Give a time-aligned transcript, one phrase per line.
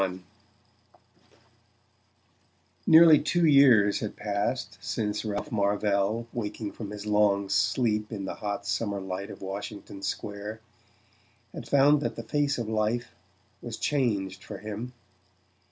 [0.01, 0.23] XXXI
[2.87, 8.33] Nearly two years had passed since Ralph Marvell, waking from his long sleep in the
[8.33, 10.59] hot summer light of Washington Square,
[11.53, 13.13] had found that the face of life
[13.61, 14.93] was changed for him.